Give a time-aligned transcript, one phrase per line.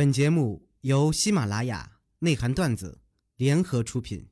[0.00, 1.86] 本节目由喜马拉雅
[2.20, 3.02] 内涵段子
[3.36, 4.28] 联合出品。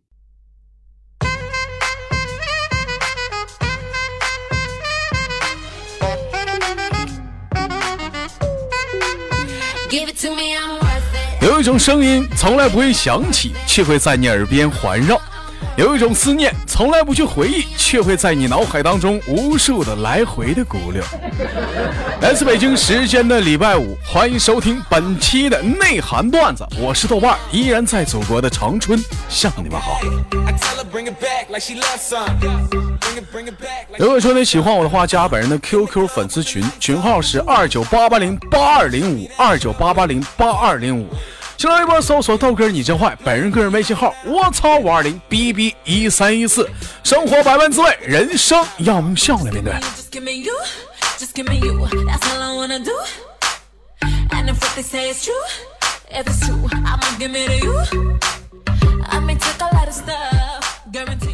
[9.90, 11.44] Give it to me, I'm worth it.
[11.44, 15.18] 有一种声音从来不会响起，却会在你耳边环绕；
[15.78, 21.00] 有一种思念从来不去回忆，却会在你脑海当中无数的来回的鼓溜。
[22.20, 30.00] 来自北京时间的礼拜五，欢迎收听本期的内涵段子，我是豆瓣，依然在祖国的长春向你们好。
[33.96, 41.06] 如果说你喜欢我的话，加本人的 QQ 粉丝群，群号是二九八八零八二零五二九八八零八二零五。
[41.58, 46.70] 新浪微博搜索豆哥你真坏，本人个人微信号我操五二零 B B 一三一四。
[47.02, 49.72] 生活百般滋味，人生要用笑来面对。
[49.72, 50.54] Just give me you,
[51.18, 51.84] just give me you.
[52.06, 52.92] That's all I wanna do.
[54.30, 55.34] And if what they say is true,
[56.12, 58.18] if it's true, I'ma give it to you.
[59.10, 61.27] I may take a lot of stuff, guarantee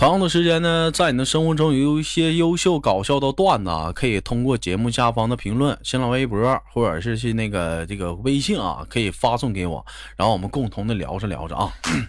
[0.00, 9.84] 同样的时间呢，在你的生活中有一些优秀搞笑的段子啊，可以通过节目下方的评论、新浪微博或者是去那个这个微信啊，可以发送给我，
[10.16, 11.70] 然后我们共同的聊着聊着啊。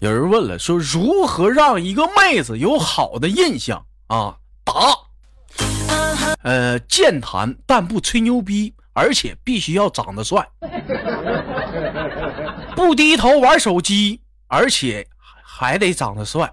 [0.00, 3.84] 有人问了，说如何让一个妹子有好的印象？
[4.06, 4.34] 啊？
[4.64, 4.72] 答：
[6.42, 10.48] 呃，健谈但不吹牛逼，而且必须要长得帅，
[12.74, 15.06] 不低头玩手机，而且
[15.42, 16.52] 还得长得帅，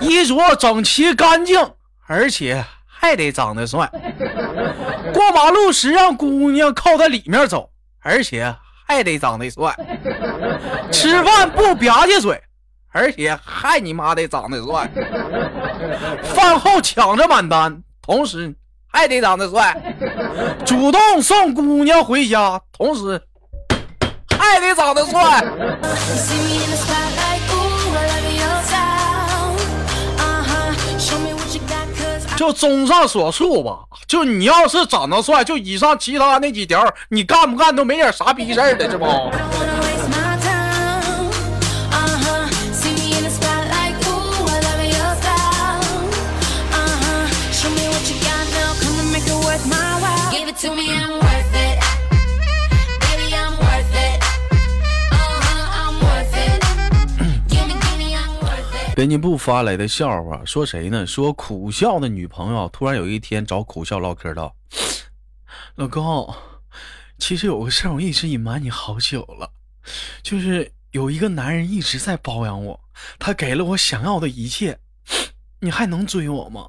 [0.00, 1.58] 衣着整齐干净，
[2.06, 3.90] 而且还得长得帅，
[5.12, 8.54] 过马路时让姑娘靠在里面走，而且
[8.86, 9.74] 还得长得帅。
[10.92, 12.40] 吃饭不吧唧嘴，
[12.92, 14.90] 而且还你妈得长得帅。
[16.22, 18.54] 饭后抢着买单，同时
[18.86, 19.94] 还得长得帅。
[20.64, 23.22] 主动送姑娘回家，同时
[24.40, 25.44] 爱得长得帅，
[32.36, 39.06] 就综上所述吧，就你要是长得帅，就以上其他那几条，你干不干都没点啥逼事儿的，这不。
[58.94, 61.06] 编辑部发来的笑话，说谁呢？
[61.06, 64.54] 说苦笑的女朋友突然有一天找苦笑唠嗑道
[65.76, 66.34] ：“老公，
[67.16, 69.50] 其实有个事儿我一直隐瞒你好久了，
[70.22, 72.78] 就是有一个男人一直在包养我，
[73.18, 74.78] 他给了我想要的一切，
[75.60, 76.68] 你还能追我吗？”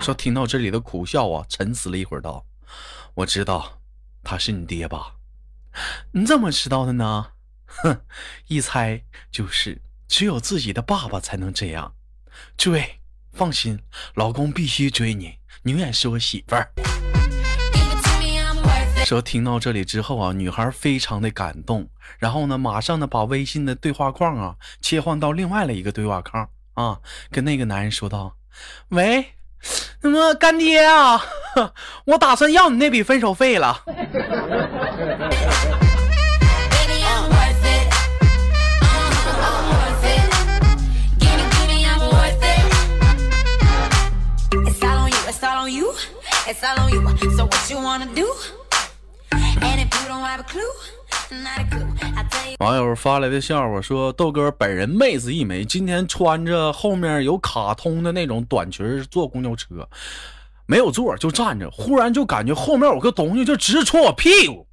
[0.00, 2.44] 说听到这里的苦笑啊，沉思了一会儿道
[3.14, 3.78] ：“我知道
[4.24, 5.14] 他是你爹吧？
[6.10, 7.26] 你怎么知道的呢？”
[7.82, 8.00] 哼，
[8.48, 11.94] 一猜就是只有自己的爸爸才能这样。
[12.56, 13.00] 追，
[13.32, 13.78] 放心，
[14.14, 16.70] 老公必须追你，永远是我媳妇儿。
[19.04, 21.88] 说听到这里之后啊，女孩非常的感动，
[22.18, 27.00] 然后呢，马上呢把微信的对话框啊切换到另外的一个对话框啊，
[27.30, 28.36] 跟那个男人说道
[28.90, 29.34] ：“喂，
[30.02, 31.20] 那么干爹啊，
[32.06, 33.84] 我打算要你那笔分手费了。”
[52.58, 59.88] 网友发来的笑话说：“豆哥本人妹子一枚，今天穿着后面有卡通的那种短裙坐公交车，
[60.72, 64.66] 没有座就站着，忽然就感觉后面有个东西就直戳我屁股，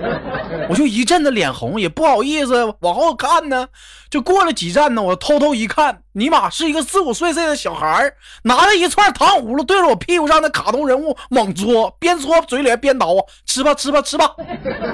[0.70, 3.68] 我就一阵子脸红，也不好意思往后看呢。
[4.08, 8.14] 就过了几站呢，我偷偷一看，尼玛是一个四五岁岁的小孩儿
[8.44, 14.34] 拿着一串糖葫芦对着我屁股上的卡通人物猛戳，边戳嘴里还边叨啊，吃吧吃吧吃吧，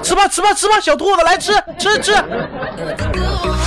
[0.03, 2.11] 吃吧吃吧吃吧，小兔子来吃吃吃。”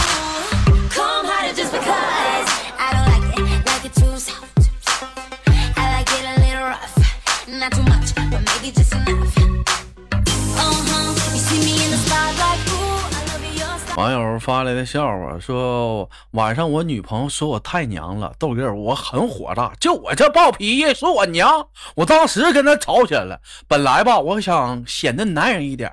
[13.97, 23.41] 网友发来的笑话说，晚上我女朋友说我太娘了，豆哥我很火大，就我这暴脾气说我娘，我当时跟她吵起来了。
[23.67, 25.91] 本来吧，我想显得男人一点，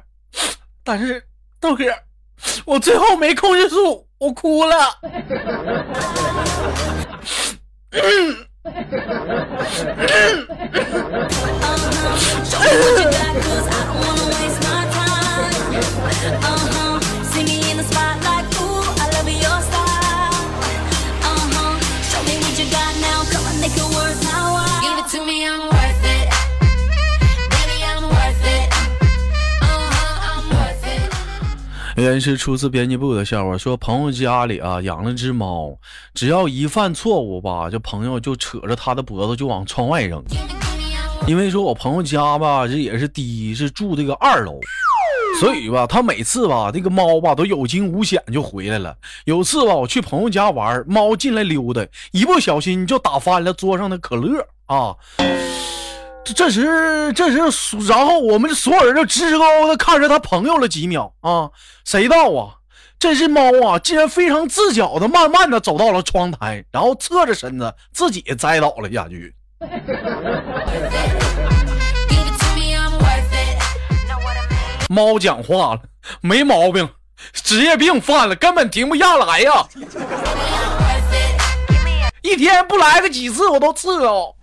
[0.84, 1.24] 但是
[1.62, 1.86] 豆哥，
[2.66, 4.76] 我最后没控制住，我哭了。
[12.44, 13.06] Show me
[14.62, 14.83] what
[32.04, 35.74] 原是出自编辑部的笑话，说朋友家里啊养了只猫，
[36.14, 40.22] 只要一犯错误吧，这朋友就扯着他的脖子就往窗外扔。
[41.26, 44.60] 因为说我朋友家吧，这也是第一是住这个二楼，
[45.40, 48.94] 所以吧，他每次吧，这个猫吧都有惊无险就回来了。
[49.24, 54.94] 有次吧，我去朋友家玩，猫进来溜达，一不小心就打翻了桌上的可乐啊。
[56.25, 61.50] 这这时，这时，然后我们所有人就直直勾勾的看着他朋友了几秒啊，
[61.84, 62.56] 谁道啊？
[62.98, 69.36] 这只猫啊，竟然非常自觉的慢慢的走到了窗台，然后侧着身子自己栽倒了下去。
[74.90, 75.81] 猫讲话了，
[76.22, 76.88] 没毛病，
[77.34, 79.68] 职业病犯了，根本停不下来呀！
[82.22, 84.34] 一天不来个几次我都伺候。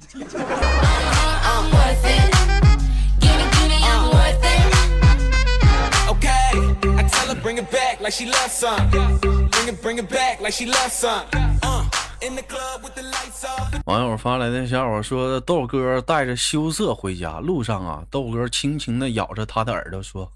[13.86, 20.30] 网友发来的小伙说豆哥带着羞涩回家路上啊豆哥轻轻的咬着他的耳朵说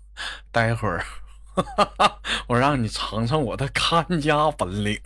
[0.51, 1.05] 待会儿
[2.49, 4.99] 我让你尝尝我的看家本领。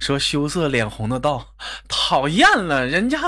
[0.00, 1.46] 说羞涩脸红的道
[1.86, 3.18] 讨厌了人家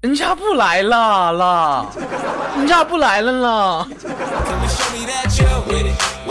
[0.00, 1.86] 人家不来了啦
[2.56, 3.88] 你咋不来了呢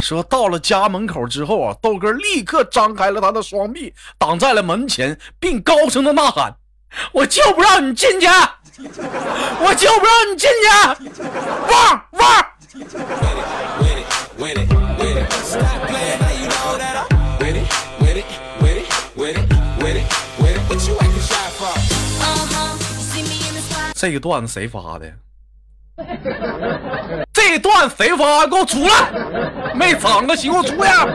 [0.01, 6.55] 说到了家门口之后啊，豆哥立刻张开了他的双臂，挡在了门前，并高声的呐喊
[7.13, 8.27] ：“我就不让你进去！
[8.27, 10.67] 我就不让你进去！
[11.69, 12.21] 汪汪！”
[12.71, 14.05] With it,
[14.37, 14.67] with it,
[14.97, 15.31] with it.
[15.43, 17.07] Stop playing now, you know that I'm
[17.39, 17.67] with it,
[17.99, 18.25] with it,
[18.59, 19.43] with it, with it,
[19.77, 20.05] with it,
[20.39, 20.61] with it.
[20.67, 21.67] What you acting shy for?
[21.67, 22.75] Uh-huh.
[22.79, 23.93] You see me in the spot.
[23.93, 25.13] 这个段子谁发的？
[27.51, 28.47] 这段谁发？
[28.47, 29.11] 给我出来！
[29.75, 31.05] 没长个行，给我出来！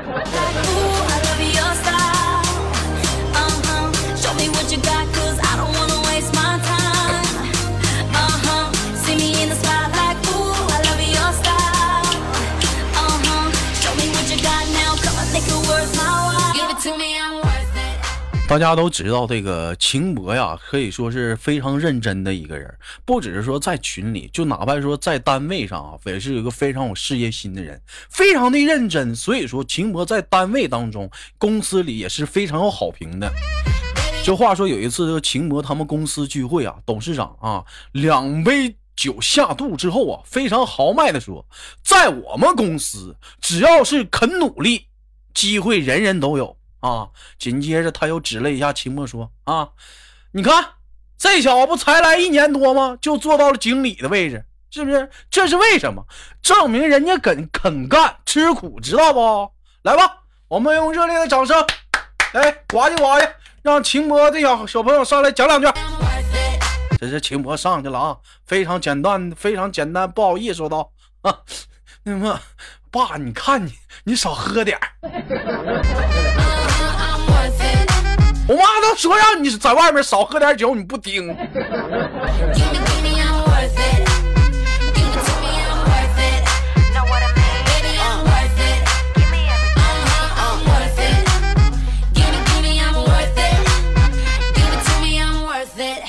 [18.48, 22.72] 大家都知道，这个秦博呀，可以说是非常认真的一个人，
[23.04, 29.14] 不只是说在群里，就哪怕说在单位上啊，也是一个非常有事业心的人，非常的认真。
[29.16, 33.28] 所以说，秦博在单位当中、公司里也是非常有好评的。
[34.24, 41.44] 这话说有一次，这个秦博他们公司聚会啊，董事长啊两杯酒下肚之后啊，非常豪迈的说，
[41.82, 44.86] 在我们公司，只要是肯努力，
[45.34, 47.08] 机会人人都有啊。
[47.38, 49.68] 紧接着他又指了一下秦博说啊，
[50.32, 50.64] 你看
[51.18, 55.10] 这小子不才来一年多吗，就做到了经理的位置，是不是？
[55.30, 56.04] 这是为什么？
[56.42, 59.50] 证明人家肯肯干吃苦，知道不？
[59.82, 61.58] 来吧，我们用热烈的掌声，
[62.32, 63.30] 哎呱唧呱唧，
[63.62, 65.66] 让秦博这小小朋友上来讲两句。
[66.98, 70.90] 这是秦博上去了啊，非常简单，非常简单，不好意思说道
[71.22, 71.38] 啊，
[72.02, 72.40] 那么
[72.90, 73.74] 爸，你看你，
[74.04, 74.82] 你少喝点儿
[78.48, 81.26] 我妈都说让你在外面少喝点酒，你不听。
[81.26, 84.06] Give give me, I'm worth it.
[84.94, 86.46] Give it to me, I'm worth it.
[86.94, 87.64] Know what I mean?
[87.66, 88.86] Baby, I'm worth it.
[89.16, 89.98] Give me everything.
[90.06, 91.26] Uh-huh, I'm worth it.
[92.14, 93.58] Give give me, I'm worth it.
[94.54, 96.06] Give it to me, I'm worth it.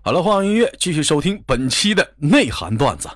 [0.00, 3.10] 好了，换音乐，继续收听本期的内涵段子。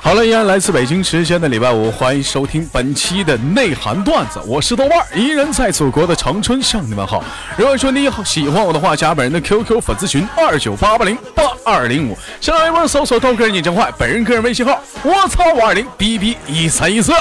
[0.00, 7.22] 好了，依然来自北京时间的礼拜五，欢迎收听本期的内涵段子，我是豆瓣，依然在祖国的长春向你们好。
[7.58, 17.12] 如果说你喜欢我的话，加本人的 QQ 粉丝群二九八八零八二零五，向朋友搜索豆哥你真坏，本人个人微信号我操五二零 bb 一三一四。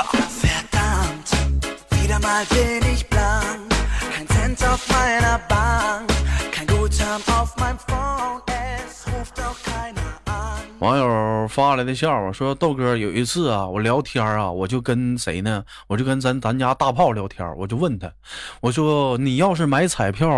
[10.79, 15.63] 网友发来的笑话说：“豆哥，有一次啊，我聊天啊，我就跟谁呢？
[15.87, 18.11] 我就跟咱咱家大炮聊天，我就问他，
[18.59, 20.29] 我说你要是买彩票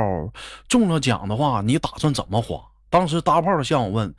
[0.68, 2.62] 中了奖的话，你打算怎么花？
[2.92, 4.14] 当时大炮向我问，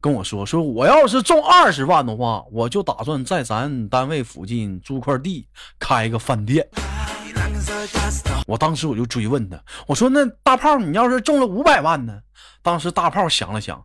[0.00, 5.48] 跟我说说，我要是中二十万的话，我就打算在咱单位附近租块地
[5.80, 6.64] 开个饭店。
[8.46, 12.20] 我当时我就追问他，我说那大炮，你要是中了五百万呢？
[12.62, 13.84] 当时大炮想了想，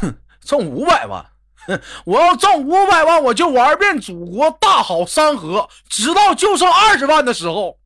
[0.00, 1.24] 哼，中五百万，
[1.66, 7.78] 哼，我要中五百万，我就玩遍祖国大好山河，直到就剩二十万的时候，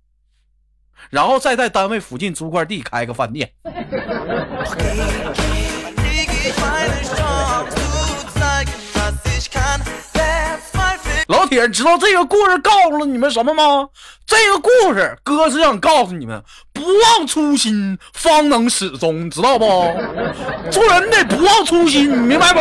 [1.10, 3.52] 然后再在单位附近租块地开个饭店。
[11.26, 13.88] 老铁，知道这个故事告诉了你们什么吗？
[14.26, 16.40] 这个故事哥是想告诉你们，
[16.72, 19.64] 不忘初心，方能始终，知道不？
[20.70, 22.60] 做人得不忘初心，你明白不？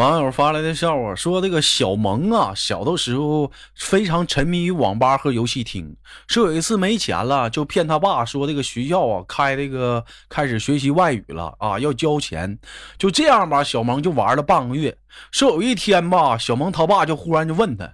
[0.00, 5.94] 网友发来的笑话说，这个小萌啊，小的时候非常沉迷于网吧和游戏厅。
[6.26, 12.58] 说有一次没钱了，就骗他爸说这个学校啊开这个开始学习外语了啊，要交钱。
[12.96, 14.96] 就这样吧，小萌就玩了半个月。
[15.32, 17.92] 说有一天吧，小萌他爸就忽然就问他，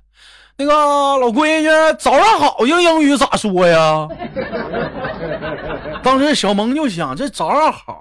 [0.58, 4.06] 那个老闺女，早上好用英语咋说呀？
[6.04, 8.00] 当时小萌就想，这早上好。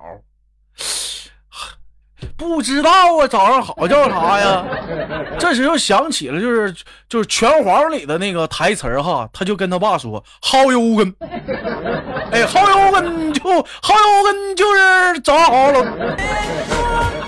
[2.37, 4.63] 不知道啊，早上好叫啥呀？
[5.39, 6.73] 这时候想起了，就是
[7.09, 11.15] 就是拳皇里的那个台词儿哈，他就跟他爸说：“How you 跟，
[12.31, 15.85] 哎，How you 跟就 How you 跟就是早上好了。”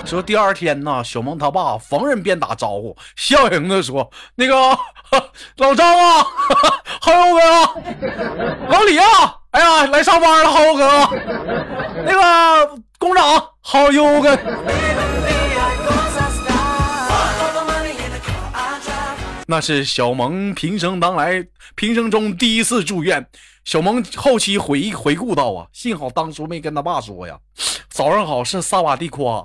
[0.05, 4.55] 说第二天呢，小萌他爸逢人便打招呼，笑盈的说：“那个
[5.57, 6.25] 老张啊
[7.01, 7.73] ，How you 跟啊，
[8.69, 9.05] 老李啊，
[9.51, 11.09] 哎呀，来上班了 you 跟啊，
[12.05, 13.23] 那个工长
[13.63, 17.09] How you 跟。” wie ein großer Star.
[17.37, 19.45] For the money in the car I drive.
[19.47, 23.25] 那是小萌平生当来平生中第一次住院。
[23.65, 27.37] 小萌后期回忆回顾到啊，幸好当初没跟他爸说呀。
[27.89, 29.43] 早上好是萨瓦迪夸，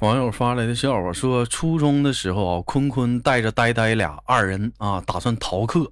[0.00, 5.90] 网友发来的笑话说，初中的时候啊，坤坤带着呆呆俩二人啊，打算逃课，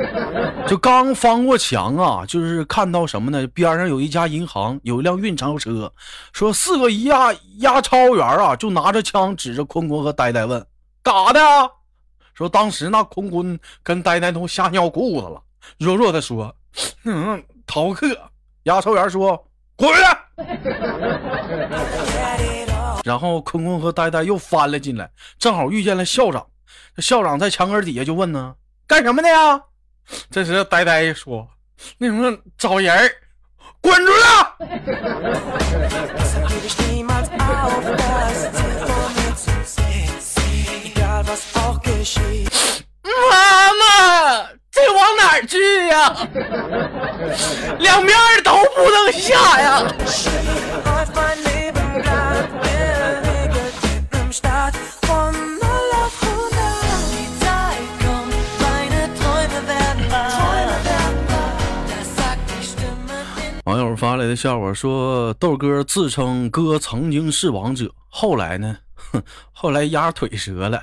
[0.68, 3.46] 就刚翻过墙啊，就是看到什么呢？
[3.48, 5.90] 边上有一家银行，有一辆运钞车，
[6.32, 10.64] 说四个押押钞员啊，就拿着枪指着坤坤和呆呆问
[11.02, 11.68] ：“干啥的啊？”
[12.34, 15.42] 说当时那坤坤跟呆呆都吓尿裤子了，
[15.78, 16.54] 弱弱的说
[17.04, 18.06] ：“嗯，逃课。”
[18.64, 19.42] 押钞员说
[19.74, 20.18] ：“滚回来！”
[23.08, 26.46] 然后坤坤和呆呆又翻了进来正好遇见了校长。
[26.94, 28.54] 这校长在墙根底下就问呢
[28.86, 29.62] 干什么的呀？
[30.30, 31.48] 这时呆呆说
[31.96, 33.10] 那什么找人儿
[33.80, 34.52] 滚出来
[43.30, 46.14] 妈妈这往哪儿去呀？
[47.78, 49.82] 两边都不能下呀。
[63.68, 69.22] 网友发来的笑话说，豆哥自称哥曾经是王者，后来呢，哼，
[69.52, 70.80] 后来压腿折了。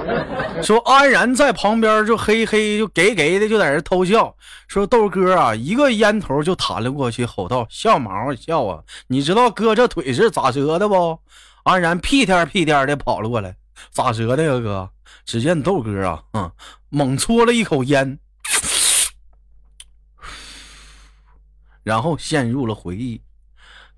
[0.62, 8.82] 说安然在旁边就嘿嘿就给给的就在这偷笑，说豆哥啊，一个烟头就弹了过去，吼道：“笑毛笑啊！
[9.06, 11.18] 你知道哥这腿是咋折的不？”
[11.64, 13.56] 安然屁颠屁颠的跑了过来，
[13.90, 14.90] 咋折的呀哥？
[15.24, 16.52] 只见豆哥啊，嗯，
[16.90, 18.18] 猛搓了一口烟，
[21.88, 23.18] 然后陷入了回忆。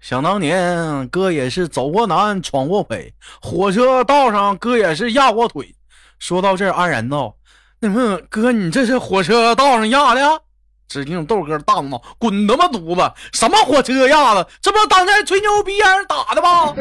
[0.01, 5.75] 想当年，哥也是走过南，闯过北，火车道上哥也是压过腿。
[6.21, 7.35] 说到这儿，安然道
[7.81, 10.43] ：“那么哥，你这是火车道上压的？”
[10.87, 13.13] 只听豆哥大怒：“滚他妈犊子！
[13.33, 14.49] 什么火车压的？
[14.63, 16.73] 这不当年吹牛逼让人打的吗？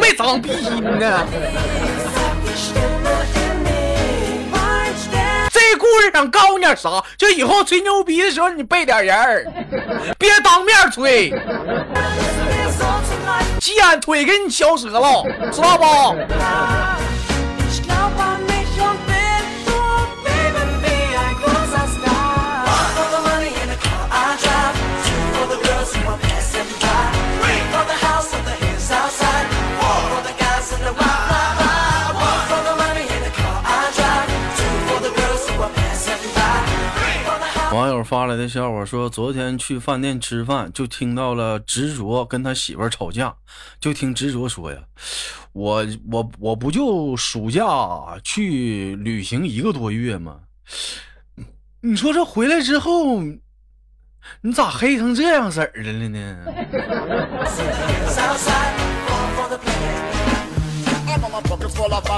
[0.00, 1.26] 没长逼心呢！”
[6.12, 7.02] 想告诉你点啥？
[7.16, 9.46] 就以后吹牛逼的时候，你背点人儿，
[10.18, 11.30] 别当面吹，
[13.60, 15.84] 鸡眼腿给你敲折了，知道不？
[37.72, 43.34] 网友发来的笑话说，昨天去饭店吃饭，就听到了执着跟他媳妇吵架，
[43.80, 44.78] 就听执着说呀，
[45.52, 47.64] 我我我不就暑假
[48.22, 50.40] 去旅行一个多月吗？
[51.80, 53.22] 你说这回来之后，
[54.42, 56.36] 你咋黑成这样式儿的了呢？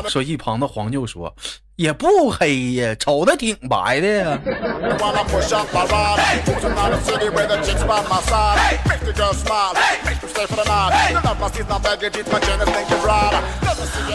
[0.09, 1.35] 说一旁的黄舅说
[1.77, 4.39] 也不黑呀瞅的挺白的呀。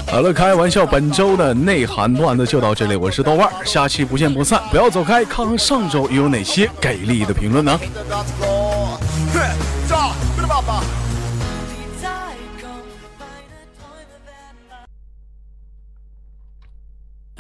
[0.08, 7.80] 好了开玩笑本周的内涵段子就到这里我是豆瓣下期不见不散不要走开看看上周有哪些给力的评论呢？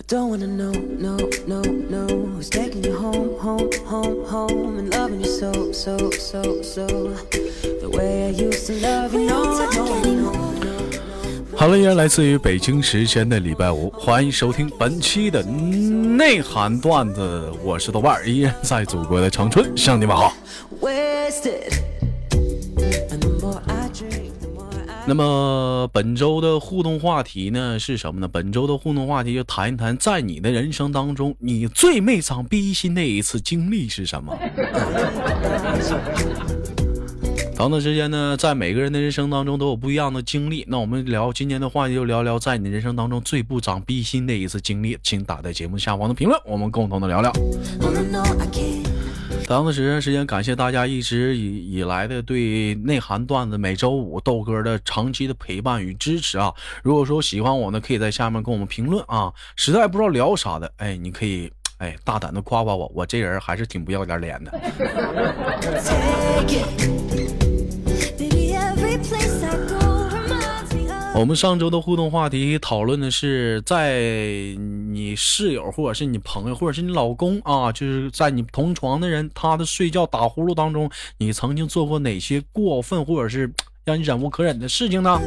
[0.09, 5.21] Don't wanna know, no, no, no Who's taking you home, home, home, home And loving
[5.21, 6.87] you so, so, so, so
[7.79, 10.69] The way I used to love you, no, I don't wanna know, no
[11.55, 20.33] 好了，依然来自于北京时间的礼拜五，欢迎收听本期的内涵段子，我是豆瓣儿，依然在祖国的长春向你们好。
[20.79, 21.73] Wasted
[25.09, 28.27] 那么本周的互动话题呢是什么呢？
[28.27, 34.37] 本周的互动话题就谈一谈，在你的人生当中，你最没长逼心的一次经历是什么？
[37.55, 40.63] 长短时间呢，在每个人的人生当中都有不一样的经历。
[40.67, 47.33] 那我们聊今天的话题，就聊聊在你人生当中最不长逼心的一次经历，请打在节目下方的评论，我们共同的聊聊。
[49.51, 56.53] Oh no, no, I can't 同样的时间时间，感谢大家一直以以来的对内涵段子每周五豆哥的长期的陪伴与支持啊！
[56.83, 59.33] 如果说喜欢我呢，可以在下面跟我们评论啊。
[59.55, 64.51] 实在不知道聊啥的，哎，你可以哎大胆的夸夸我，我这人还是挺不要点脸的。
[71.20, 74.00] 我们上周的互动话题讨论的是，在
[74.90, 83.51] 你室友或者是你朋友或者是你老公啊，就是在你同床的人，他的睡觉打呼噜当中，你曾经做过哪些过分或者是
[83.84, 85.20] 让你忍无可忍的事情呢？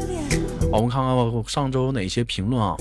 [0.73, 2.75] 我们看看上周有哪些评论啊。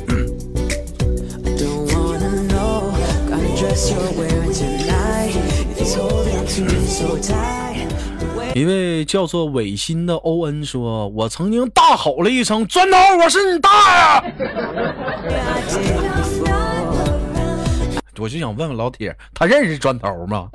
[8.53, 14.45] 一位叫做伟新的欧恩说：“我曾经大吼了一声‘砖头，我是你大爷
[18.19, 20.49] 我就想问问老铁，他认识砖头吗？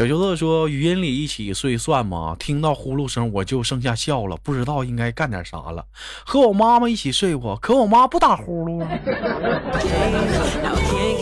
[0.00, 2.34] 小秋色说：“语音里一起睡算吗？
[2.38, 5.84] 听到呼噜声我就剩下笑了，不知道应该干点啥了。
[6.24, 8.80] 和我妈妈一起睡过，可我妈不打呼噜。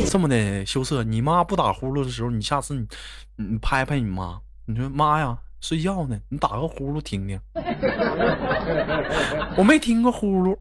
[0.09, 2.87] 这么的，羞涩，你妈不打呼噜的时候，你下次你
[3.35, 7.41] 你拍拍你妈，你说妈呀，睡觉呢，你打个呼噜听听。
[9.59, 10.57] 我没听过呼噜。”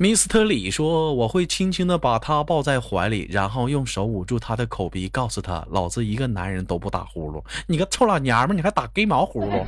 [0.00, 9.64] 米斯特里说：“我会轻轻的把她抱在怀里，然后用手捂住她的口鼻，告诉她：老子一个男人都不打呼噜，你个臭老娘们，你还打鸡毛呼噜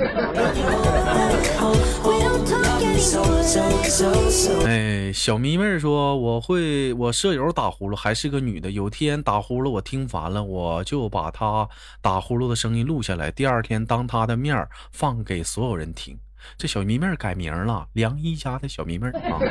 [4.64, 8.70] 哎，小迷妹说：“我会，我舍友打呼噜，还是个女的。
[8.70, 11.68] 有天打呼噜，我听烦了，我就把她
[12.00, 16.16] 打呼噜的声音录下来，第二天当她的面放给所有人听。”
[16.56, 19.40] 这小迷妹改名了，梁一家的小迷妹啊。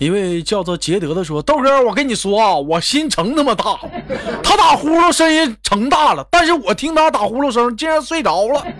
[0.00, 3.78] 一位叫做杰德的说：“豆哥，我跟你说啊，我心成那么大，
[4.42, 8.66] 他打呼噜声音成大了，但是我听他打呼噜声，竟然睡着了。”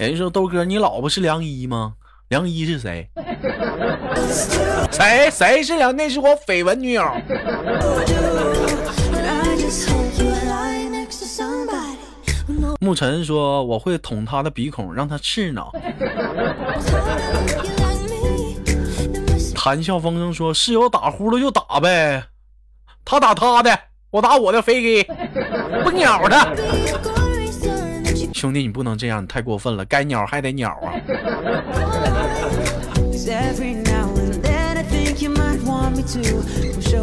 [0.00, 1.94] 人说：“豆哥，你老婆是梁一吗？”
[2.32, 3.06] 梁一是谁？
[4.90, 5.30] 谁？
[5.30, 5.94] 谁是梁？
[5.94, 7.02] 那是我绯闻女友。
[12.80, 15.70] 沐晨说我会捅他的鼻孔让他刺挠。
[19.54, 22.24] 谈笑风生说室友打呼噜就打呗。
[23.04, 23.78] 他打他的
[24.10, 25.06] 我打我的飞机。
[25.84, 26.50] 不鸟他。
[28.42, 30.92] 兄弟，你不能这样，你太过分了，该鸟还得鸟啊。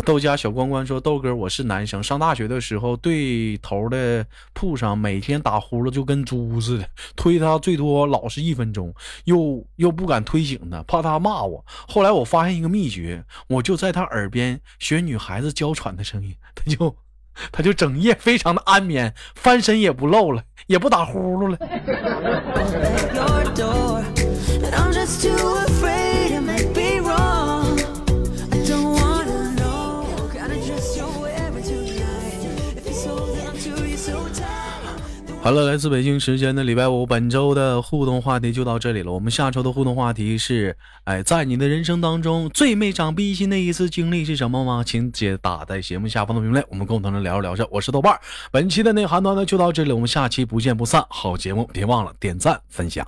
[0.05, 11.63] 豆家小关关说：“豆哥，我是男生，上大学的时候对头的铺上每天打呼噜就跟猪似的，推他最多老是一分钟，又又不敢推醒他，怕他骂我。
[11.87, 16.93] 后来我发现一个秘诀，我就在他耳边学女孩子娇喘的声音，他就
[17.51, 21.57] 他就整夜非常的安眠，翻身也不漏了，也不打呼噜了。
[35.41, 39.11] 好了，来自北京时间的礼拜五，本周的互动话题就到这里了。
[39.11, 40.75] 我们下周的互动话题是：
[41.05, 44.83] 哎，在你的人生当中最没长逼心的一次经历是什么吗？
[44.85, 47.67] 请解打在节目下方的评论，我们共同的聊着聊着。
[47.71, 48.19] 我是豆瓣，
[48.51, 51.03] 本期的内涵段呢就到这里，我们下期不见不散。
[51.09, 53.07] 好节目，别忘了点赞分享。